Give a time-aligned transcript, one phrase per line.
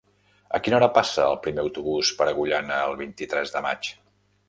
[0.57, 3.97] A quina hora passa el primer autobús per Agullana el vint-i-tres de maig?